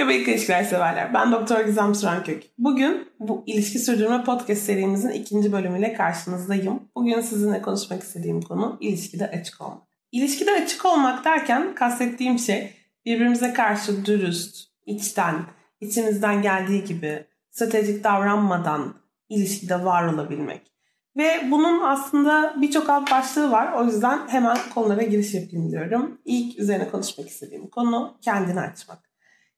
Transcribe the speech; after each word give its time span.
Merhaba 0.00 0.12
ilk 0.12 0.28
ilişkiler 0.28 0.64
severler. 0.64 1.14
Ben 1.14 1.32
Doktor 1.32 1.60
Gizem 1.60 1.94
Sürenkök. 1.94 2.42
Bugün 2.58 3.08
bu 3.18 3.44
ilişki 3.46 3.78
sürdürme 3.78 4.24
podcast 4.24 4.62
serimizin 4.62 5.10
ikinci 5.10 5.52
bölümüyle 5.52 5.92
karşınızdayım. 5.92 6.88
Bugün 6.96 7.20
sizinle 7.20 7.62
konuşmak 7.62 8.02
istediğim 8.02 8.42
konu 8.42 8.78
ilişkide 8.80 9.26
açık 9.26 9.60
olmak. 9.60 9.82
İlişkide 10.12 10.50
açık 10.52 10.86
olmak 10.86 11.24
derken 11.24 11.74
kastettiğim 11.74 12.38
şey 12.38 12.72
birbirimize 13.06 13.52
karşı 13.52 14.06
dürüst, 14.06 14.66
içten, 14.86 15.36
içimizden 15.80 16.42
geldiği 16.42 16.84
gibi 16.84 17.26
stratejik 17.50 18.04
davranmadan 18.04 18.94
ilişkide 19.28 19.84
var 19.84 20.12
olabilmek. 20.12 20.72
Ve 21.16 21.40
bunun 21.50 21.82
aslında 21.82 22.54
birçok 22.60 22.90
alt 22.90 23.10
başlığı 23.10 23.50
var. 23.50 23.72
O 23.72 23.84
yüzden 23.84 24.28
hemen 24.28 24.58
konulara 24.74 25.02
giriş 25.02 25.34
yapayım 25.34 25.70
diyorum. 25.70 26.20
İlk 26.24 26.58
üzerine 26.58 26.88
konuşmak 26.90 27.28
istediğim 27.28 27.66
konu 27.70 28.18
kendini 28.20 28.60
açmak. 28.60 29.09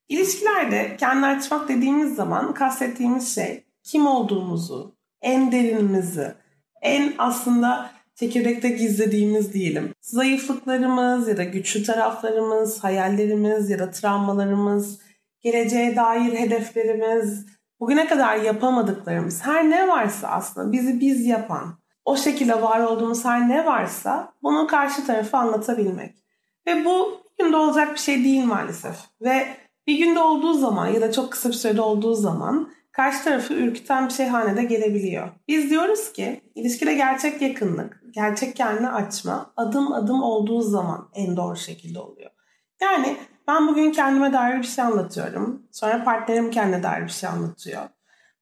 İlişkilerde 0.09 0.95
kendini 0.97 1.25
açmak 1.25 1.69
dediğimiz 1.69 2.15
zaman 2.15 2.53
kastettiğimiz 2.53 3.35
şey 3.35 3.63
kim 3.83 4.07
olduğumuzu, 4.07 4.95
en 5.21 5.51
derinimizi, 5.51 6.33
en 6.81 7.13
aslında 7.17 7.91
çekirdekte 8.15 8.69
gizlediğimiz 8.69 9.53
diyelim. 9.53 9.93
Zayıflıklarımız 10.01 11.27
ya 11.27 11.37
da 11.37 11.43
güçlü 11.43 11.83
taraflarımız, 11.83 12.83
hayallerimiz 12.83 13.69
ya 13.69 13.79
da 13.79 13.91
travmalarımız, 13.91 14.99
geleceğe 15.41 15.95
dair 15.95 16.33
hedeflerimiz, 16.33 17.45
bugüne 17.79 18.07
kadar 18.07 18.37
yapamadıklarımız, 18.37 19.45
her 19.45 19.69
ne 19.69 19.87
varsa 19.87 20.27
aslında 20.27 20.71
bizi 20.71 20.99
biz 20.99 21.25
yapan, 21.25 21.77
o 22.05 22.17
şekilde 22.17 22.61
var 22.61 22.79
olduğumuz 22.79 23.25
her 23.25 23.49
ne 23.49 23.65
varsa 23.65 24.33
bunu 24.43 24.67
karşı 24.67 25.05
tarafa 25.05 25.37
anlatabilmek. 25.37 26.23
Ve 26.67 26.85
bu 26.85 27.23
bir 27.39 27.43
günde 27.43 27.57
olacak 27.57 27.93
bir 27.93 27.99
şey 27.99 28.23
değil 28.23 28.45
maalesef. 28.45 28.95
Ve 29.21 29.47
bir 29.87 29.97
günde 29.97 30.19
olduğu 30.19 30.53
zaman 30.53 30.87
ya 30.87 31.01
da 31.01 31.11
çok 31.11 31.31
kısa 31.31 31.49
bir 31.49 31.53
sürede 31.53 31.81
olduğu 31.81 32.15
zaman 32.15 32.69
karşı 32.91 33.23
tarafı 33.23 33.53
ürküten 33.53 34.07
bir 34.07 34.13
şey 34.13 34.27
haline 34.27 34.63
gelebiliyor. 34.63 35.29
Biz 35.47 35.69
diyoruz 35.69 36.13
ki 36.13 36.41
ilişkide 36.55 36.93
gerçek 36.93 37.41
yakınlık, 37.41 38.01
gerçek 38.11 38.55
kendini 38.55 38.89
açma 38.89 39.53
adım 39.57 39.93
adım 39.93 40.23
olduğu 40.23 40.61
zaman 40.61 41.09
en 41.13 41.37
doğru 41.37 41.55
şekilde 41.55 41.99
oluyor. 41.99 42.29
Yani 42.81 43.17
ben 43.47 43.67
bugün 43.67 43.91
kendime 43.91 44.33
dair 44.33 44.57
bir 44.57 44.67
şey 44.67 44.83
anlatıyorum. 44.83 45.63
Sonra 45.71 46.03
partnerim 46.03 46.51
kendine 46.51 46.83
dair 46.83 47.03
bir 47.03 47.11
şey 47.11 47.29
anlatıyor. 47.29 47.81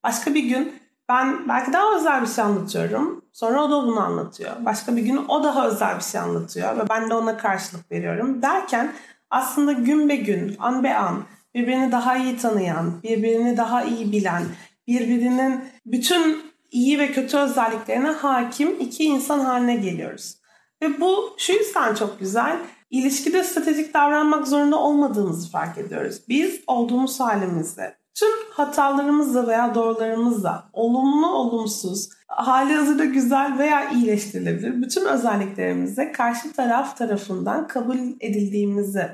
Başka 0.03 0.33
bir 0.33 0.43
gün 0.43 0.73
ben 1.09 1.49
belki 1.49 1.73
daha 1.73 1.95
özel 1.95 2.21
bir 2.21 2.27
şey 2.27 2.43
anlatıyorum. 2.43 3.25
Sonra 3.33 3.63
o 3.63 3.69
da 3.69 3.87
bunu 3.87 3.99
anlatıyor. 3.99 4.51
Başka 4.59 4.95
bir 4.95 5.01
gün 5.01 5.25
o 5.27 5.43
daha 5.43 5.67
özel 5.67 5.97
bir 5.97 6.03
şey 6.03 6.21
anlatıyor 6.21 6.77
ve 6.77 6.89
ben 6.89 7.09
de 7.09 7.13
ona 7.13 7.37
karşılık 7.37 7.91
veriyorum. 7.91 8.41
Derken 8.41 8.93
aslında 9.31 9.71
gün 9.71 10.09
be 10.09 10.15
gün, 10.15 10.55
an 10.59 10.83
be 10.83 10.95
an 10.95 11.23
birbirini 11.55 11.91
daha 11.91 12.17
iyi 12.17 12.37
tanıyan, 12.37 13.03
birbirini 13.03 13.57
daha 13.57 13.83
iyi 13.83 14.11
bilen, 14.11 14.43
birbirinin 14.87 15.59
bütün 15.85 16.41
iyi 16.71 16.99
ve 16.99 17.11
kötü 17.11 17.37
özelliklerine 17.37 18.07
hakim 18.07 18.79
iki 18.79 19.03
insan 19.03 19.39
haline 19.39 19.75
geliyoruz. 19.75 20.37
Ve 20.81 21.01
bu 21.01 21.35
şu 21.37 21.53
yüzden 21.53 21.95
çok 21.95 22.19
güzel. 22.19 22.57
İlişkide 22.89 23.43
stratejik 23.43 23.93
davranmak 23.93 24.47
zorunda 24.47 24.79
olmadığımızı 24.79 25.51
fark 25.51 25.77
ediyoruz. 25.77 26.21
Biz 26.29 26.61
olduğumuz 26.67 27.19
halimizde 27.19 28.00
tüm 28.15 28.29
hatalarımızla 28.51 29.47
veya 29.47 29.75
doğrularımızla 29.75 30.69
olumlu 30.73 31.27
olumsuz, 31.27 32.09
hali 32.27 32.73
hazırda 32.73 33.05
güzel 33.05 33.57
veya 33.57 33.89
iyileştirilebilir 33.89 34.81
bütün 34.81 35.05
özelliklerimizle 35.05 36.11
karşı 36.11 36.53
taraf 36.53 36.97
tarafından 36.97 37.67
kabul 37.67 37.97
edildiğimizi, 38.19 39.07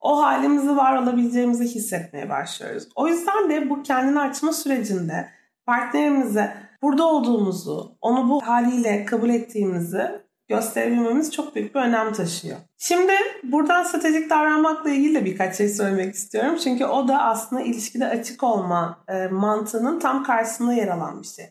o 0.00 0.22
halimizi 0.22 0.76
var 0.76 1.02
olabileceğimizi 1.02 1.64
hissetmeye 1.64 2.28
başlıyoruz. 2.28 2.88
O 2.94 3.08
yüzden 3.08 3.50
de 3.50 3.70
bu 3.70 3.82
kendini 3.82 4.20
açma 4.20 4.52
sürecinde 4.52 5.28
partnerimize 5.66 6.56
burada 6.82 7.06
olduğumuzu, 7.06 7.96
onu 8.00 8.30
bu 8.30 8.46
haliyle 8.46 9.04
kabul 9.04 9.30
ettiğimizi 9.30 10.22
gösterebilmemiz 10.50 11.32
çok 11.32 11.54
büyük 11.54 11.74
bir 11.74 11.80
önem 11.80 12.12
taşıyor. 12.12 12.56
Şimdi 12.78 13.12
buradan 13.42 13.82
stratejik 13.82 14.30
davranmakla 14.30 14.90
ilgili 14.90 15.14
de 15.14 15.24
birkaç 15.24 15.56
şey 15.56 15.68
söylemek 15.68 16.14
istiyorum. 16.14 16.56
Çünkü 16.64 16.84
o 16.84 17.08
da 17.08 17.22
aslında 17.22 17.62
ilişkide 17.62 18.06
açık 18.06 18.42
olma 18.42 19.04
e, 19.08 19.26
mantığının 19.26 20.00
tam 20.00 20.24
karşısında 20.24 20.72
yer 20.72 20.88
alan 20.88 21.22
bir 21.22 21.26
şey. 21.26 21.44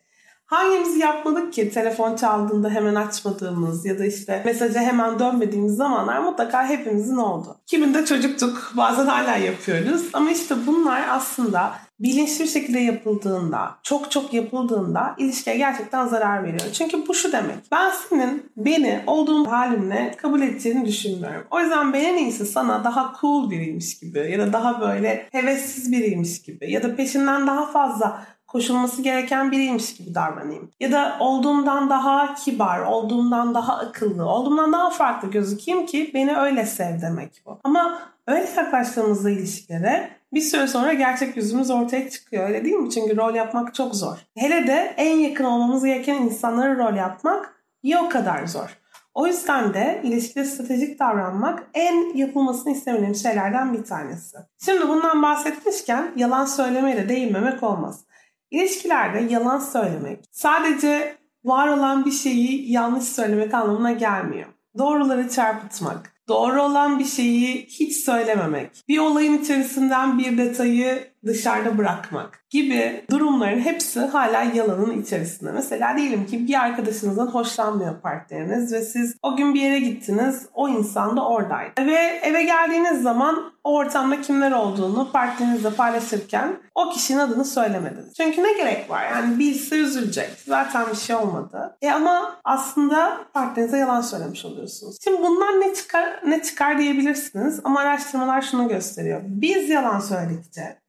Hangimiz 0.46 0.98
yapmadık 0.98 1.54
ki 1.54 1.70
telefon 1.70 2.16
çaldığında 2.16 2.70
hemen 2.70 2.96
açmadığımız 2.96 3.86
ya 3.86 4.00
da 4.00 4.06
işte 4.06 4.42
mesaja 4.46 4.80
hemen 4.80 5.20
dönmediğimiz 5.20 5.76
zamanlar 5.76 6.20
mutlaka 6.20 6.68
hepimizin 6.70 7.18
oldu. 7.18 7.56
Kiminde 7.66 8.06
çocuktuk 8.06 8.74
bazen 8.78 9.06
hala 9.06 9.36
yapıyoruz 9.36 10.02
ama 10.14 10.32
işte 10.32 10.56
bunlar 10.68 11.06
aslında 11.10 11.72
bilinçli 12.00 12.44
bir 12.44 12.50
şekilde 12.50 12.80
yapıldığında, 12.80 13.76
çok 13.84 14.12
çok 14.12 14.34
yapıldığında 14.34 15.16
ilişkiye 15.18 15.58
gerçekten 15.58 16.08
zarar 16.08 16.44
veriyor. 16.44 16.72
Çünkü 16.74 17.08
bu 17.08 17.14
şu 17.14 17.32
demek. 17.32 17.58
Ben 17.72 17.92
senin 18.10 18.52
beni 18.58 19.04
olduğum 19.08 19.46
halimle 19.52 20.16
kabul 20.18 20.42
edeceğini 20.42 20.86
düşünmüyorum. 20.86 21.48
O 21.52 21.60
yüzden 21.60 21.94
ben 21.94 22.04
en 22.04 22.18
iyisi 22.18 22.46
sana 22.46 22.84
daha 22.84 23.14
cool 23.22 23.50
biriymiş 23.52 24.00
gibi 24.00 24.32
ya 24.32 24.40
da 24.40 24.54
daha 24.54 24.82
böyle 24.82 25.28
hevessiz 25.32 25.92
biriymiş 25.92 26.42
gibi 26.42 26.72
ya 26.72 26.84
da 26.84 26.96
peşinden 26.96 27.48
daha 27.48 27.66
fazla 27.66 28.26
koşulması 28.50 29.02
gereken 29.02 29.52
biriymiş 29.52 29.96
gibi 29.96 30.16
davranayım. 30.16 30.72
Ya 30.80 30.92
da 30.92 31.18
olduğumdan 31.20 31.90
daha 31.90 32.34
kibar, 32.34 32.80
olduğumdan 32.80 33.54
daha 33.54 33.78
akıllı, 33.78 34.26
olduğumdan 34.26 34.74
daha 34.74 34.90
farklı 34.90 35.32
gözükeyim 35.32 35.86
ki 35.86 36.12
beni 36.14 36.38
öyle 36.38 36.66
sev 36.66 37.02
demek 37.02 37.42
bu. 37.46 37.60
Ama 37.64 38.00
öyle 38.30 38.50
yaklaştığımızda 38.58 39.30
ilişkilere 39.30 40.10
bir 40.34 40.42
süre 40.42 40.68
sonra 40.68 40.94
gerçek 40.94 41.38
yüzümüz 41.38 41.70
ortaya 41.70 42.10
çıkıyor 42.10 42.48
öyle 42.48 42.66
değil 42.66 42.76
mi? 42.76 42.92
Çünkü 42.92 43.18
rol 43.18 43.36
yapmak 43.36 43.76
çok 43.76 43.96
zor. 43.96 44.18
Hele 44.38 44.68
de 44.68 44.94
en 44.98 45.18
yakın 45.18 45.44
olmamız 45.44 45.86
gereken 45.86 46.16
insanlara 46.16 46.78
rol 46.78 46.96
yapmak 46.96 47.64
ya 47.84 48.04
o 48.04 48.10
kadar 48.10 48.48
zor. 48.48 48.78
O 49.14 49.28
yüzden 49.28 49.74
de 49.74 50.02
ilişkide 50.04 50.46
stratejik 50.46 51.00
davranmak 51.00 51.64
en 51.74 52.16
yapılmasını 52.16 52.74
istemediğim 52.74 53.16
şeylerden 53.16 53.74
bir 53.74 53.84
tanesi. 53.84 54.38
Şimdi 54.66 54.88
bundan 54.88 55.24
bahsetmişken 55.24 56.12
yalan 56.16 56.46
söylemeyle 56.46 57.10
değinmemek 57.10 57.64
olmaz. 57.64 58.04
İlişkilerde 58.52 59.34
yalan 59.34 59.60
söylemek 59.60 60.26
sadece 60.32 61.18
var 61.46 61.68
olan 61.68 62.06
bir 62.06 62.12
şeyi 62.12 62.72
yanlış 62.72 63.04
söylemek 63.04 63.54
anlamına 63.54 63.92
gelmiyor. 63.92 64.48
Doğruları 64.78 65.30
çarpıtmak, 65.30 66.14
doğru 66.30 66.62
olan 66.62 67.00
bir 67.00 67.06
şeyi 67.06 67.66
hiç 67.66 67.98
söylememek, 67.98 68.70
bir 68.88 68.98
olayın 68.98 69.38
içerisinden 69.38 70.20
bir 70.20 70.38
detayı 70.38 71.08
dışarıda 71.26 71.78
bırakmak 71.78 72.44
gibi 72.50 73.06
durumların 73.12 73.60
hepsi 73.60 74.00
hala 74.00 74.44
yalanın 74.44 75.02
içerisinde. 75.02 75.52
Mesela 75.52 75.98
diyelim 75.98 76.26
ki 76.26 76.48
bir 76.48 76.54
arkadaşınızdan 76.54 77.28
hoşlanmıyor 77.28 78.02
partneriniz 78.02 78.74
ve 78.74 78.82
siz 78.82 79.16
o 79.24 79.36
gün 79.36 79.54
bir 79.54 79.62
yere 79.62 79.80
gittiniz, 79.80 80.46
o 80.54 80.70
insan 80.70 81.18
da 81.18 81.28
oradaydı. 81.28 81.86
Ve 81.86 82.20
eve 82.24 82.44
geldiğiniz 82.44 83.02
zaman 83.02 83.52
o 83.64 83.76
ortamda 83.76 84.22
kimler 84.22 84.52
olduğunu 84.52 85.12
partnerinizle 85.12 85.70
paylaşırken 85.70 86.58
o 86.76 86.90
kişinin 86.90 87.20
adını 87.20 87.46
söylemediniz. 87.46 88.14
Çünkü 88.14 88.44
ne 88.44 88.54
gerek 88.54 88.90
var? 88.90 89.04
Yani 89.12 89.40
bilse 89.40 89.76
üzülecek. 89.76 90.30
Zaten 90.48 90.86
bir 90.92 90.98
şey 90.98 91.16
olmadı. 91.16 91.78
E 91.82 91.92
ama 91.92 92.40
aslında 92.44 93.18
partnerinize 93.34 93.78
yalan 93.78 94.02
söylemiş 94.02 94.46
oluyorsunuz. 94.46 94.98
Şimdi 95.04 95.22
bundan 95.22 95.62
ne 95.62 95.74
çıkar 95.74 96.20
ne 96.26 96.44
çıkar 96.44 96.78
diyebilirsiniz 96.78 97.60
ama 97.64 97.80
araştırmalar 97.80 98.42
şunu 98.42 98.68
gösteriyor. 98.68 99.22
Biz 99.26 99.70
yalan 99.70 100.00
söyledikçe 100.00 100.80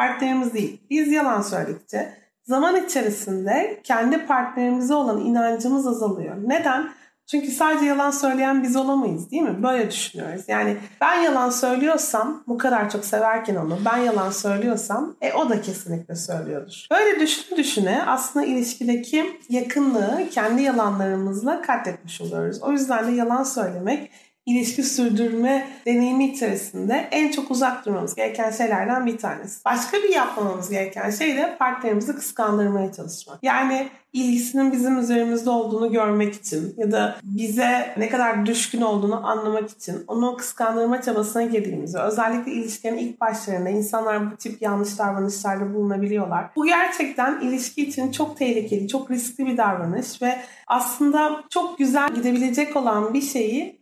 partnerimiz 0.00 0.54
değil. 0.54 0.80
Biz 0.90 1.12
yalan 1.12 1.42
söyledikçe 1.42 2.12
zaman 2.42 2.84
içerisinde 2.84 3.80
kendi 3.84 4.26
partnerimize 4.26 4.94
olan 4.94 5.20
inancımız 5.20 5.86
azalıyor. 5.86 6.36
Neden? 6.46 6.90
Çünkü 7.26 7.50
sadece 7.50 7.84
yalan 7.84 8.10
söyleyen 8.10 8.62
biz 8.62 8.76
olamayız 8.76 9.30
değil 9.30 9.42
mi? 9.42 9.62
Böyle 9.62 9.90
düşünüyoruz. 9.90 10.42
Yani 10.48 10.76
ben 11.00 11.22
yalan 11.22 11.50
söylüyorsam 11.50 12.44
bu 12.46 12.58
kadar 12.58 12.90
çok 12.90 13.04
severken 13.04 13.56
onu 13.56 13.78
ben 13.84 13.96
yalan 13.96 14.30
söylüyorsam 14.30 15.16
e, 15.20 15.32
o 15.32 15.48
da 15.48 15.62
kesinlikle 15.62 16.16
söylüyordur. 16.16 16.86
Böyle 16.90 17.20
düşün 17.20 17.56
düşüne 17.56 18.02
aslında 18.06 18.46
ilişkideki 18.46 19.38
yakınlığı 19.48 20.28
kendi 20.30 20.62
yalanlarımızla 20.62 21.62
katletmiş 21.62 22.20
oluyoruz. 22.20 22.62
O 22.62 22.72
yüzden 22.72 23.06
de 23.06 23.12
yalan 23.12 23.42
söylemek 23.42 24.10
ilişki 24.46 24.82
sürdürme 24.82 25.68
deneyimi 25.86 26.24
içerisinde 26.24 27.08
en 27.10 27.30
çok 27.30 27.50
uzak 27.50 27.86
durmamız 27.86 28.14
gereken 28.14 28.50
şeylerden 28.50 29.06
bir 29.06 29.18
tanesi. 29.18 29.64
Başka 29.64 29.96
bir 29.96 30.08
yapmamamız 30.08 30.70
gereken 30.70 31.10
şey 31.10 31.36
de 31.36 31.56
partnerimizi 31.58 32.14
kıskandırmaya 32.14 32.92
çalışmak. 32.92 33.38
Yani 33.42 33.88
ilgisinin 34.12 34.72
bizim 34.72 34.98
üzerimizde 34.98 35.50
olduğunu 35.50 35.92
görmek 35.92 36.34
için 36.34 36.74
ya 36.76 36.92
da 36.92 37.16
bize 37.22 37.94
ne 37.96 38.08
kadar 38.08 38.46
düşkün 38.46 38.80
olduğunu 38.80 39.26
anlamak 39.26 39.70
için 39.70 40.04
onu 40.06 40.36
kıskandırma 40.36 41.02
çabasına 41.02 41.42
girdiğimizi 41.42 41.98
özellikle 41.98 42.52
ilişkilerin 42.52 42.98
ilk 42.98 43.20
başlarında 43.20 43.68
insanlar 43.68 44.30
bu 44.32 44.36
tip 44.36 44.62
yanlış 44.62 44.98
davranışlarda 44.98 45.74
bulunabiliyorlar. 45.74 46.44
Bu 46.56 46.66
gerçekten 46.66 47.40
ilişki 47.40 47.82
için 47.82 48.12
çok 48.12 48.36
tehlikeli, 48.36 48.88
çok 48.88 49.10
riskli 49.10 49.46
bir 49.46 49.56
davranış 49.56 50.22
ve 50.22 50.38
aslında 50.66 51.44
çok 51.50 51.78
güzel 51.78 52.14
gidebilecek 52.14 52.76
olan 52.76 53.14
bir 53.14 53.22
şeyi 53.22 53.80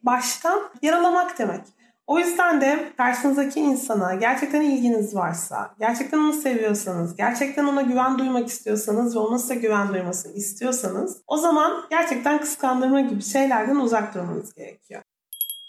baştan 0.49 0.71
yaralamak 0.83 1.39
demek. 1.39 1.61
O 2.07 2.19
yüzden 2.19 2.61
de 2.61 2.93
karşınızdaki 2.97 3.61
insana 3.61 4.15
gerçekten 4.15 4.61
ilginiz 4.61 5.15
varsa, 5.15 5.75
gerçekten 5.81 6.19
onu 6.19 6.33
seviyorsanız, 6.33 7.17
gerçekten 7.17 7.65
ona 7.65 7.83
güven 7.83 8.19
duymak 8.19 8.49
istiyorsanız 8.49 9.17
ve 9.17 9.19
onun 9.19 9.37
size 9.37 9.55
güven 9.55 9.89
duymasını 9.89 10.33
istiyorsanız 10.33 11.17
o 11.27 11.37
zaman 11.37 11.85
gerçekten 11.91 12.41
kıskandırma 12.41 13.01
gibi 13.01 13.23
şeylerden 13.23 13.77
uzak 13.77 14.15
durmanız 14.15 14.55
gerekiyor. 14.55 15.03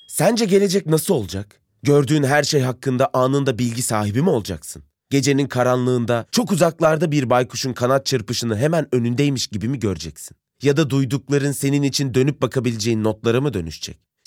Sence 0.08 0.46
gelecek 0.46 0.86
nasıl 0.86 1.14
olacak? 1.14 1.62
Gördüğün 1.84 2.24
her 2.24 2.44
şey 2.44 2.62
hakkında 2.62 3.10
anında 3.14 3.58
bilgi 3.58 3.84
sahibi 3.84 4.22
mi 4.22 4.30
olacaksın? 4.30 4.84
Gecenin 5.10 5.48
karanlığında 5.48 6.26
çok 6.32 6.52
uzaklarda 6.52 7.12
bir 7.12 7.30
baykuşun 7.30 7.74
kanat 7.74 8.06
çırpışını 8.06 8.58
hemen 8.58 8.88
önündeymiş 8.96 9.48
gibi 9.48 9.68
mi 9.68 9.80
göreceksin? 9.80 10.38
Ya 10.64 10.78
da 10.78 10.90
duydukların 10.90 11.52
senin 11.52 11.84
için 11.84 12.14
dönüp 12.14 12.42
bakabileceğin 12.42 13.04
notlara 13.04 13.42
mı 13.42 13.54
dönüşecek? 13.54 14.09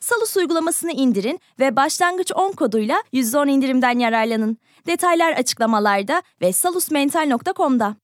Salus 0.00 0.36
uygulamasını 0.36 0.92
indirin 0.92 1.40
ve 1.60 1.76
başlangıç 1.76 2.32
10 2.34 2.52
koduyla 2.52 3.02
%10 3.12 3.50
indirimden 3.50 3.98
yararlanın. 3.98 4.58
Detaylar 4.86 5.32
açıklamalarda 5.32 6.22
ve 6.40 6.52
salusmental.com'da. 6.52 7.96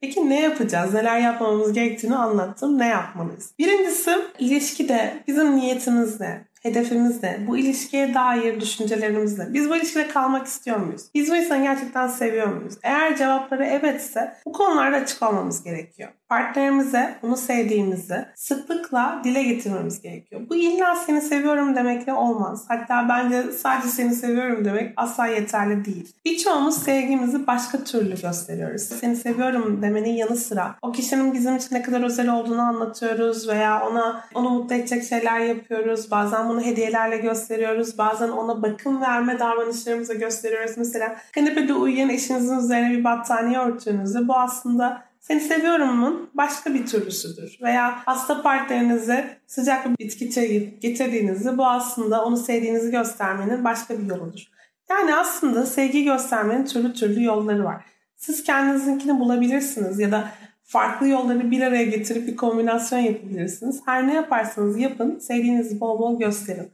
Peki 0.00 0.30
ne 0.30 0.40
yapacağız? 0.40 0.94
Neler 0.94 1.18
yapmamız 1.20 1.72
gerektiğini 1.72 2.16
anlattım. 2.16 2.78
Ne 2.78 2.86
yapmalıyız? 2.86 3.54
Birincisi 3.58 4.16
ilişkide 4.38 5.24
bizim 5.26 5.56
niyetimiz 5.56 6.20
ne? 6.20 6.46
Hedefimiz 6.62 7.22
ne? 7.22 7.38
Bu 7.46 7.58
ilişkiye 7.58 8.14
dair 8.14 8.60
düşüncelerimiz 8.60 9.38
ne? 9.38 9.54
Biz 9.54 9.70
bu 9.70 9.76
ilişkide 9.76 10.08
kalmak 10.08 10.46
istiyor 10.46 10.76
muyuz? 10.76 11.02
Biz 11.14 11.30
bu 11.30 11.36
insanı 11.36 11.62
gerçekten 11.62 12.08
seviyor 12.08 12.46
muyuz? 12.46 12.74
Eğer 12.82 13.16
cevapları 13.16 13.64
evetse 13.64 14.36
bu 14.46 14.52
konularda 14.52 14.96
açık 14.96 15.22
olmamız 15.22 15.62
gerekiyor. 15.64 16.10
Partnerimize 16.28 17.18
bunu 17.22 17.36
sevdiğimizi 17.36 18.26
sıklıkla 18.34 19.20
dile 19.24 19.42
getirmemiz 19.42 20.02
gerekiyor. 20.02 20.42
Bu 20.50 20.54
illa 20.54 20.96
seni 20.96 21.20
seviyorum 21.20 21.76
demekle 21.76 22.12
olmaz. 22.12 22.64
Hatta 22.68 23.06
bence 23.08 23.52
sadece 23.52 23.88
seni 23.88 24.14
seviyorum 24.14 24.64
demek 24.64 24.92
asla 24.96 25.26
yeterli 25.26 25.84
değil. 25.84 26.12
Birçoğumuz 26.24 26.82
sevgimizi 26.82 27.46
başka 27.46 27.84
türlü 27.84 28.20
gösteriyoruz. 28.20 28.82
Seni 28.82 29.16
seviyorum 29.16 29.82
demenin 29.82 30.12
yanı 30.12 30.36
sıra 30.36 30.74
o 30.82 30.92
kişinin 30.92 31.34
bizim 31.34 31.56
için 31.56 31.76
ne 31.76 31.82
kadar 31.82 32.02
özel 32.02 32.28
olduğunu 32.28 32.62
anlatıyoruz 32.62 33.48
veya 33.48 33.86
ona 33.88 34.24
onu 34.34 34.50
mutlu 34.50 34.74
edecek 34.74 35.04
şeyler 35.04 35.40
yapıyoruz. 35.40 36.10
Bazen 36.10 36.48
bunu 36.48 36.62
hediyelerle 36.62 37.16
gösteriyoruz. 37.16 37.98
Bazen 37.98 38.28
ona 38.28 38.62
bakım 38.62 39.00
verme 39.00 39.38
davranışlarımızla 39.38 40.14
gösteriyoruz. 40.14 40.72
Mesela 40.76 41.16
kanepede 41.34 41.74
uyuyan 41.74 42.10
eşinizin 42.10 42.58
üzerine 42.58 42.90
bir 42.90 43.04
battaniye 43.04 43.58
örtüğünüzde 43.58 44.28
bu 44.28 44.34
aslında 44.34 45.06
seni 45.26 45.40
seviyorumun 45.40 46.30
başka 46.34 46.74
bir 46.74 46.86
türlüsüdür. 46.86 47.58
Veya 47.62 47.98
hasta 48.06 48.42
partnerinize 48.42 49.38
sıcak 49.46 49.86
bir 49.86 50.04
bitki 50.04 50.30
çayı 50.30 50.80
getirdiğinizde 50.80 51.58
bu 51.58 51.66
aslında 51.66 52.24
onu 52.24 52.36
sevdiğinizi 52.36 52.90
göstermenin 52.90 53.64
başka 53.64 53.98
bir 53.98 54.06
yoludur. 54.06 54.42
Yani 54.90 55.14
aslında 55.14 55.66
sevgi 55.66 56.04
göstermenin 56.04 56.64
türlü 56.64 56.92
türlü 56.92 57.22
yolları 57.22 57.64
var. 57.64 57.84
Siz 58.16 58.44
kendinizinkini 58.44 59.20
bulabilirsiniz 59.20 59.98
ya 59.98 60.12
da 60.12 60.28
farklı 60.64 61.08
yolları 61.08 61.50
bir 61.50 61.60
araya 61.60 61.84
getirip 61.84 62.26
bir 62.26 62.36
kombinasyon 62.36 62.98
yapabilirsiniz. 62.98 63.80
Her 63.86 64.06
ne 64.06 64.14
yaparsanız 64.14 64.78
yapın, 64.78 65.18
sevdiğinizi 65.18 65.80
bol 65.80 65.98
bol 65.98 66.18
gösterin. 66.18 66.70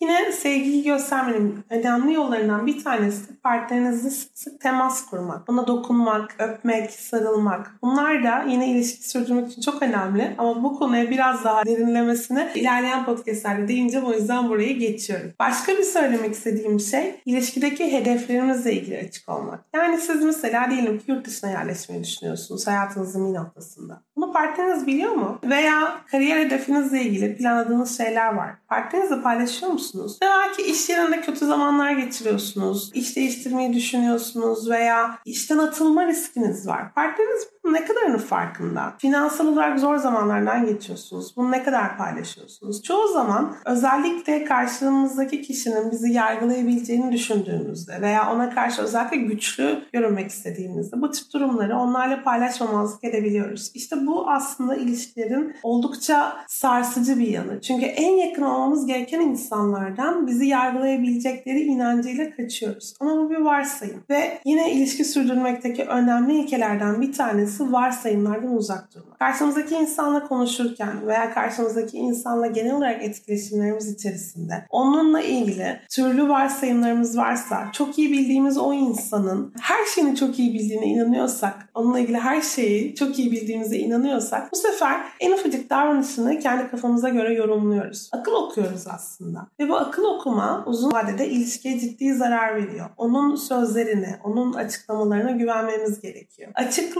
Yine 0.00 0.32
sevgiyi 0.32 0.82
göstermenin 0.82 1.64
önemli 1.70 2.12
yollarından 2.12 2.66
bir 2.66 2.84
tanesi 2.84 3.40
partnerinizle 3.40 4.10
sık 4.10 4.38
sık 4.38 4.60
temas 4.60 5.06
kurmak. 5.06 5.50
Ona 5.50 5.66
dokunmak, 5.66 6.36
öpmek, 6.38 6.90
sarılmak. 6.90 7.74
Bunlar 7.82 8.24
da 8.24 8.44
yine 8.48 8.70
ilişki 8.70 9.08
sürdürmek 9.08 9.52
için 9.52 9.62
çok 9.62 9.82
önemli. 9.82 10.34
Ama 10.38 10.62
bu 10.62 10.78
konuya 10.78 11.10
biraz 11.10 11.44
daha 11.44 11.66
derinlemesine 11.66 12.52
ilerleyen 12.54 13.04
podcastlerde 13.04 13.68
deyince 13.68 14.00
o 14.00 14.12
yüzden 14.12 14.48
burayı 14.48 14.78
geçiyorum. 14.78 15.32
Başka 15.38 15.72
bir 15.72 15.82
söylemek 15.82 16.34
istediğim 16.34 16.80
şey 16.80 17.20
ilişkideki 17.26 17.92
hedeflerimizle 17.92 18.72
ilgili 18.72 18.98
açık 18.98 19.28
olmak. 19.28 19.64
Yani 19.74 19.98
siz 19.98 20.22
mesela 20.22 20.70
diyelim 20.70 20.98
ki 20.98 21.04
yurt 21.10 21.26
dışına 21.26 21.50
yerleşmeyi 21.50 22.04
düşünüyorsunuz 22.04 22.66
hayatınızın 22.66 23.28
bir 23.28 23.38
noktasında. 23.38 24.02
Bunu 24.16 24.32
partneriniz 24.32 24.86
biliyor 24.86 25.12
mu? 25.12 25.38
Veya 25.44 26.00
kariyer 26.10 26.38
hedefinizle 26.38 27.02
ilgili 27.02 27.36
planladığınız 27.36 27.98
şeyler 27.98 28.34
var. 28.34 28.50
Partnerinizle 28.68 29.22
paylaşıyor 29.22 29.72
musunuz? 29.72 29.85
Ve 30.22 30.26
belki 30.26 30.62
iş 30.62 30.88
yerinde 30.88 31.20
kötü 31.20 31.46
zamanlar 31.46 31.92
geçiriyorsunuz. 31.92 32.90
İş 32.94 33.16
değiştirmeyi 33.16 33.72
düşünüyorsunuz 33.72 34.70
veya 34.70 35.18
işten 35.24 35.58
atılma 35.58 36.06
riskiniz 36.06 36.66
var. 36.66 36.94
Partneriniz 36.94 37.48
ne 37.72 37.84
kadarının 37.84 38.18
farkında? 38.18 38.94
Finansal 38.98 39.46
olarak 39.46 39.80
zor 39.80 39.96
zamanlardan 39.96 40.66
geçiyorsunuz. 40.66 41.36
Bunu 41.36 41.50
ne 41.50 41.62
kadar 41.62 41.96
paylaşıyorsunuz? 41.96 42.82
Çoğu 42.82 43.08
zaman 43.08 43.56
özellikle 43.64 44.44
karşılığımızdaki 44.44 45.42
kişinin 45.42 45.90
bizi 45.90 46.12
yargılayabileceğini 46.12 47.12
düşündüğümüzde 47.12 48.00
veya 48.00 48.32
ona 48.32 48.50
karşı 48.50 48.82
özellikle 48.82 49.16
güçlü 49.16 49.82
görünmek 49.92 50.30
istediğimizde 50.30 51.00
bu 51.00 51.10
tip 51.10 51.32
durumları 51.32 51.76
onlarla 51.76 52.22
paylaşmamazlık 52.22 53.04
edebiliyoruz. 53.04 53.70
İşte 53.74 54.06
bu 54.06 54.30
aslında 54.30 54.76
ilişkilerin 54.76 55.54
oldukça 55.62 56.36
sarsıcı 56.48 57.18
bir 57.18 57.28
yanı. 57.28 57.60
Çünkü 57.60 57.86
en 57.86 58.16
yakın 58.16 58.42
olmamız 58.42 58.86
gereken 58.86 59.20
insanlardan 59.20 60.26
bizi 60.26 60.46
yargılayabilecekleri 60.46 61.60
inancıyla 61.60 62.36
kaçıyoruz. 62.36 62.94
Ama 63.00 63.16
bu 63.16 63.30
bir 63.30 63.36
varsayım. 63.36 64.02
Ve 64.10 64.38
yine 64.44 64.72
ilişki 64.72 65.04
sürdürmekteki 65.04 65.84
önemli 65.84 66.38
ilkelerden 66.38 67.02
bir 67.02 67.12
tanesi 67.12 67.55
tanesi 67.56 67.72
varsayımlardan 67.72 68.56
uzak 68.56 68.94
durmak. 68.94 69.18
Karşımızdaki 69.18 69.74
insanla 69.74 70.28
konuşurken 70.28 71.06
veya 71.06 71.34
karşımızdaki 71.34 71.96
insanla 71.96 72.46
genel 72.46 72.74
olarak 72.74 73.04
etkileşimlerimiz 73.04 73.92
içerisinde 73.92 74.66
onunla 74.70 75.20
ilgili 75.20 75.80
türlü 75.90 76.28
varsayımlarımız 76.28 77.18
varsa 77.18 77.68
çok 77.72 77.98
iyi 77.98 78.12
bildiğimiz 78.12 78.58
o 78.58 78.72
insanın 78.72 79.52
her 79.60 79.84
şeyini 79.94 80.16
çok 80.16 80.38
iyi 80.38 80.54
bildiğine 80.54 80.86
inanıyorsak, 80.86 81.68
onunla 81.74 81.98
ilgili 81.98 82.18
her 82.18 82.40
şeyi 82.40 82.94
çok 82.94 83.18
iyi 83.18 83.32
bildiğimize 83.32 83.76
inanıyorsak 83.76 84.52
bu 84.52 84.56
sefer 84.56 85.00
en 85.20 85.32
ufacık 85.32 85.70
davranışını 85.70 86.38
kendi 86.38 86.70
kafamıza 86.70 87.08
göre 87.08 87.34
yorumluyoruz. 87.34 88.10
Akıl 88.12 88.32
okuyoruz 88.32 88.86
aslında. 88.86 89.46
Ve 89.60 89.68
bu 89.68 89.76
akıl 89.76 90.04
okuma 90.04 90.64
uzun 90.66 90.92
vadede 90.92 91.28
ilişkiye 91.28 91.80
ciddi 91.80 92.14
zarar 92.14 92.56
veriyor. 92.56 92.86
Onun 92.96 93.36
sözlerine, 93.36 94.20
onun 94.24 94.52
açıklamalarına 94.52 95.30
güvenmemiz 95.30 96.00
gerekiyor. 96.00 96.50
Açık 96.54 96.96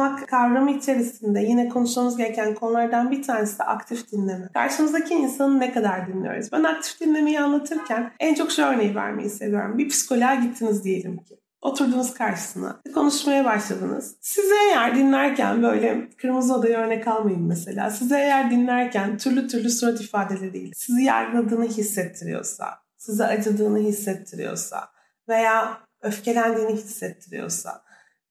olmak 0.00 0.28
kavramı 0.28 0.70
içerisinde 0.70 1.40
yine 1.40 1.68
konuşmamız 1.68 2.16
gereken 2.16 2.54
konulardan 2.54 3.10
bir 3.10 3.22
tanesi 3.22 3.58
de 3.58 3.62
aktif 3.62 4.12
dinleme. 4.12 4.48
Karşımızdaki 4.54 5.14
insanı 5.14 5.60
ne 5.60 5.72
kadar 5.72 6.06
dinliyoruz? 6.06 6.52
Ben 6.52 6.64
aktif 6.64 7.00
dinlemeyi 7.00 7.40
anlatırken 7.40 8.12
en 8.20 8.34
çok 8.34 8.52
şu 8.52 8.62
örneği 8.62 8.94
vermeyi 8.94 9.30
seviyorum. 9.30 9.78
Bir 9.78 9.88
psikoloğa 9.88 10.34
gittiniz 10.34 10.84
diyelim 10.84 11.16
ki. 11.16 11.40
Oturdunuz 11.62 12.14
karşısına. 12.14 12.80
Konuşmaya 12.94 13.44
başladınız. 13.44 14.16
Size 14.20 14.54
eğer 14.68 14.96
dinlerken 14.96 15.62
böyle 15.62 16.08
kırmızı 16.10 16.54
odaya 16.54 16.78
örnek 16.78 17.08
almayın 17.08 17.42
mesela. 17.42 17.90
Size 17.90 18.16
eğer 18.18 18.50
dinlerken 18.50 19.18
türlü 19.18 19.48
türlü 19.48 19.70
surat 19.70 20.00
ifadeleriyle 20.00 20.72
sizi 20.74 21.02
yargıladığını 21.02 21.64
hissettiriyorsa, 21.64 22.66
size 22.96 23.24
acıdığını 23.24 23.78
hissettiriyorsa 23.78 24.88
veya 25.28 25.78
öfkelendiğini 26.02 26.72
hissettiriyorsa, 26.72 27.82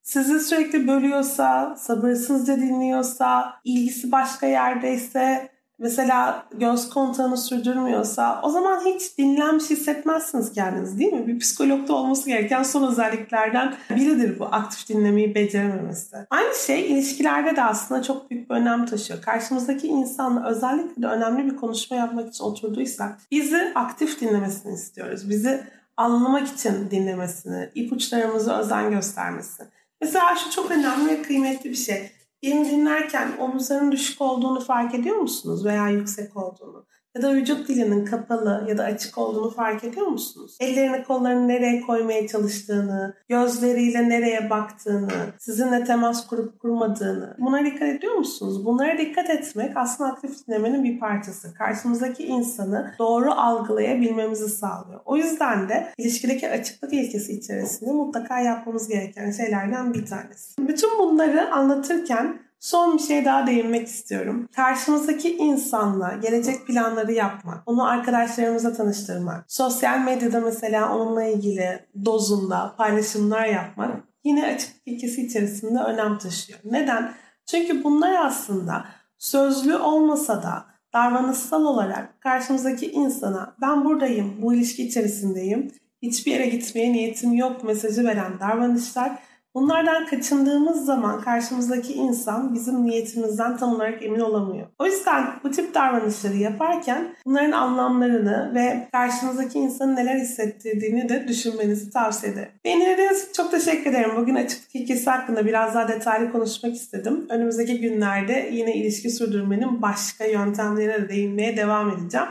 sizi 0.10 0.40
sürekli 0.40 0.88
bölüyorsa, 0.88 1.76
sabırsızca 1.76 2.58
dinliyorsa, 2.58 3.54
ilgisi 3.64 4.12
başka 4.12 4.48
yerdeyse, 4.48 5.50
mesela 5.80 6.46
göz 6.54 6.90
kontağını 6.90 7.38
sürdürmüyorsa 7.38 8.40
o 8.44 8.50
zaman 8.50 8.86
hiç 8.86 9.18
dinlenmiş 9.18 9.70
hissetmezsiniz 9.70 10.54
kendiniz 10.54 11.00
değil 11.00 11.14
mi? 11.14 11.28
Bir 11.28 11.40
psikologda 11.40 11.94
olması 11.94 12.30
gereken 12.30 12.64
son 12.64 12.92
özelliklerden 12.92 13.74
biridir 13.90 14.40
bu 14.40 14.46
aktif 14.46 14.90
dinlemeyi 14.90 15.36
becerememesi. 15.36 16.16
Aynı 16.30 16.56
şey 16.56 16.92
ilişkilerde 16.92 17.56
de 17.56 17.64
aslında 17.64 18.04
çok 18.04 18.32
büyük 18.32 18.50
bir 18.50 18.56
önem 18.56 18.86
taşıyor. 18.86 19.22
Karşımızdaki 19.22 19.88
insanla 19.88 20.50
özellikle 20.50 21.02
de 21.02 21.08
önemli 21.08 21.52
bir 21.52 21.56
konuşma 21.56 21.98
yapmak 21.98 22.30
için 22.30 22.44
oturduysak 22.44 23.20
bizi 23.32 23.72
aktif 23.76 24.22
dinlemesini 24.22 24.74
istiyoruz. 24.74 25.30
Bizi 25.30 25.64
anlamak 25.98 26.48
için 26.48 26.92
dinlemesini, 26.92 27.70
ipuçlarımızı 27.76 28.54
özen 28.54 28.92
göstermesini. 28.92 29.68
Mesela 30.02 30.36
şu 30.36 30.52
çok 30.52 30.72
önemli 30.72 31.10
ve 31.10 31.22
kıymetli 31.22 31.70
bir 31.70 31.76
şey. 31.76 32.12
Beni 32.44 32.72
dinlerken 32.72 33.38
omuzların 33.40 33.92
düşük 33.92 34.22
olduğunu 34.22 34.60
fark 34.60 34.96
ediyor 34.96 35.16
musunuz 35.16 35.66
veya 35.66 35.90
yüksek 35.90 36.38
olduğunu? 36.38 36.86
Ya 37.16 37.22
da 37.22 37.34
vücut 37.34 37.68
dilinin 37.68 38.06
kapalı 38.06 38.66
ya 38.70 38.78
da 38.78 38.84
açık 38.84 39.18
olduğunu 39.18 39.50
fark 39.50 39.84
ediyor 39.84 40.08
musunuz? 40.08 40.58
Ellerini 40.60 41.04
kollarını 41.04 41.48
nereye 41.48 41.82
koymaya 41.82 42.28
çalıştığını, 42.28 43.14
gözleriyle 43.30 44.10
nereye 44.10 44.50
baktığını, 44.50 45.12
sizinle 45.40 45.84
temas 45.84 46.28
kurup 46.28 46.60
kurmadığını 46.60 47.36
buna 47.40 47.66
dikkat 47.66 47.90
ediyor 47.90 48.14
musunuz? 48.14 48.66
Bunlara 48.66 48.98
dikkat 48.98 49.30
etmek 49.30 49.78
aslında 49.78 50.10
aktif 50.10 50.48
dinlemenin 50.48 50.84
bir 50.84 51.00
parçası. 51.00 51.54
Karşımızdaki 51.54 52.26
insanı 52.26 52.94
doğru 53.00 53.32
algılayabilmemizi 53.32 54.50
sağlıyor. 54.50 55.00
O 55.06 55.18
yüzden 55.18 55.70
de 55.70 55.94
ilişkideki 55.98 56.50
açıklık 56.50 56.94
ilkesi 56.94 57.34
içerisinde 57.34 57.92
mutlaka 57.92 58.40
yapmamız 58.40 58.88
gereken 58.88 59.32
şeylerden 59.32 59.94
bir 59.94 60.06
tanesi. 60.06 60.68
Bütün 60.68 61.00
bunları 61.00 61.52
anlatırken 61.52 62.49
Son 62.60 62.98
bir 62.98 63.04
şey 63.04 63.26
daha 63.26 63.48
değinmek 63.48 63.88
istiyorum. 63.88 64.50
Karşımızdaki 64.56 65.38
insanla 65.38 66.14
gelecek 66.22 66.68
planları 66.68 67.12
yapmak, 67.12 67.64
onu 67.66 67.88
arkadaşlarımıza 67.88 68.74
tanıştırmak, 68.74 69.46
sosyal 69.48 70.00
medyada 70.00 70.40
mesela 70.40 70.96
onunla 70.96 71.24
ilgili 71.24 71.86
dozunda 72.06 72.76
paylaşımlar 72.78 73.46
yapmak 73.46 74.04
yine 74.24 74.48
açık 74.48 74.70
ilkesi 74.86 75.26
içerisinde 75.26 75.80
önem 75.80 76.18
taşıyor. 76.18 76.60
Neden? 76.64 77.14
Çünkü 77.46 77.84
bunlar 77.84 78.26
aslında 78.26 78.86
sözlü 79.18 79.78
olmasa 79.78 80.44
da 80.44 80.66
davranışsal 80.94 81.66
olarak 81.66 82.22
karşımızdaki 82.22 82.92
insana 82.92 83.56
ben 83.62 83.86
buradayım, 83.86 84.42
bu 84.42 84.54
ilişki 84.54 84.88
içerisindeyim, 84.88 85.72
hiçbir 86.02 86.32
yere 86.32 86.46
gitmeye 86.46 86.94
niyetim 86.94 87.34
yok 87.34 87.64
mesajı 87.64 88.06
veren 88.06 88.40
davranışlar 88.40 89.20
Bunlardan 89.56 90.06
kaçındığımız 90.06 90.86
zaman 90.86 91.22
karşımızdaki 91.22 91.94
insan 91.94 92.54
bizim 92.54 92.86
niyetimizden 92.86 93.58
tam 93.58 93.76
olarak 93.76 94.04
emin 94.04 94.20
olamıyor. 94.20 94.68
O 94.80 94.86
yüzden 94.86 95.26
bu 95.44 95.52
tip 95.52 95.74
davranışları 95.76 96.36
yaparken 96.36 97.16
bunların 97.26 97.52
anlamlarını 97.52 98.52
ve 98.56 98.88
karşımızdaki 98.92 99.60
insanın 99.60 99.96
neler 99.96 100.16
hissettirdiğini 100.16 101.10
de 101.10 101.28
düşünmenizi 101.28 101.90
tavsiye 101.90 102.32
ederim. 102.32 102.52
Beni 102.66 102.82
dinlediğiniz 102.82 103.24
için 103.24 103.34
çok 103.34 103.52
teşekkür 103.52 103.90
ederim. 103.90 104.12
Bugün 104.18 104.36
açıklık 104.36 104.76
ilkesi 104.76 105.10
hakkında 105.10 105.46
biraz 105.46 105.76
daha 105.76 105.88
detaylı 105.88 106.32
konuşmak 106.32 106.76
istedim. 106.76 107.26
Önümüzdeki 107.30 107.82
günlerde 107.82 108.50
yine 108.52 108.76
ilişki 108.76 109.10
sürdürmenin 109.10 109.82
başka 109.82 110.26
yöntemlerine 110.26 111.02
de 111.02 111.10
değinmeye 111.10 111.58
devam 111.58 111.90
edeceğim. 111.90 112.28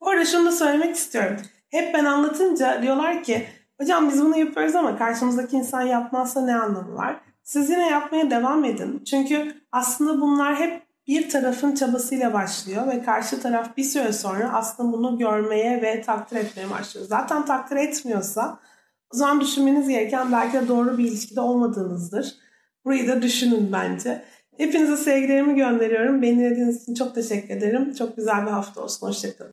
Bu 0.00 0.08
arada 0.08 0.24
şunu 0.24 0.46
da 0.46 0.52
söylemek 0.52 0.96
istiyorum. 0.96 1.36
Hep 1.70 1.94
ben 1.94 2.04
anlatınca 2.04 2.82
diyorlar 2.82 3.22
ki 3.22 3.46
Hocam 3.80 4.10
biz 4.10 4.20
bunu 4.20 4.38
yapıyoruz 4.38 4.74
ama 4.74 4.98
karşımızdaki 4.98 5.56
insan 5.56 5.82
yapmazsa 5.82 6.40
ne 6.40 6.56
anlamı 6.56 6.94
var? 6.94 7.20
Siz 7.42 7.70
yine 7.70 7.88
yapmaya 7.88 8.30
devam 8.30 8.64
edin. 8.64 9.04
Çünkü 9.04 9.54
aslında 9.72 10.20
bunlar 10.20 10.56
hep 10.56 10.82
bir 11.06 11.28
tarafın 11.30 11.74
çabasıyla 11.74 12.32
başlıyor 12.32 12.86
ve 12.86 13.02
karşı 13.02 13.42
taraf 13.42 13.76
bir 13.76 13.84
süre 13.84 14.12
sonra 14.12 14.52
aslında 14.52 14.92
bunu 14.92 15.18
görmeye 15.18 15.82
ve 15.82 16.02
takdir 16.02 16.36
etmeye 16.36 16.70
başlıyor. 16.70 17.06
Zaten 17.06 17.44
takdir 17.44 17.76
etmiyorsa 17.76 18.58
o 19.14 19.16
zaman 19.16 19.40
düşünmeniz 19.40 19.88
gereken 19.88 20.32
belki 20.32 20.52
de 20.52 20.68
doğru 20.68 20.98
bir 20.98 21.04
ilişkide 21.04 21.40
olmadığınızdır. 21.40 22.34
Burayı 22.84 23.08
da 23.08 23.22
düşünün 23.22 23.72
bence. 23.72 24.24
Hepinize 24.56 24.96
sevgilerimi 24.96 25.54
gönderiyorum. 25.54 26.22
Beni 26.22 26.38
dinlediğiniz 26.38 26.82
için 26.82 26.94
çok 26.94 27.14
teşekkür 27.14 27.54
ederim. 27.56 27.94
Çok 27.94 28.16
güzel 28.16 28.46
bir 28.46 28.50
hafta 28.50 28.80
olsun. 28.80 29.06
Hoşçakalın. 29.06 29.52